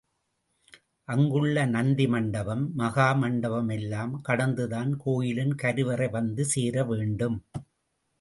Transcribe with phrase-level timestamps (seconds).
[1.07, 7.37] அங்குள்ள நந்தி மண்டபம், மகா மண்டபம் எல்லாம் கடந்துதான் கோயிலின் கருவறை வந்து சேரவேண்டும்.